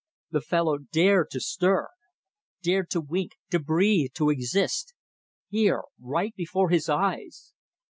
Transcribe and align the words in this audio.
The 0.31 0.41
fellow 0.41 0.79
dared 0.79 1.29
to 1.29 1.39
stir! 1.39 1.87
Dared 2.63 2.89
to 2.89 3.01
wink, 3.01 3.33
to 3.51 3.59
breathe, 3.59 4.13
to 4.15 4.31
exist; 4.31 4.95
here, 5.47 5.83
right 5.99 6.33
before 6.33 6.71
his 6.71 6.89
eyes! 6.89 7.53